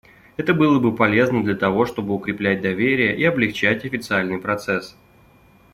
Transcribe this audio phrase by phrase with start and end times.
[0.35, 4.97] Это было бы полезно для того, чтобы укреплять доверие и облегчать официальный процесс.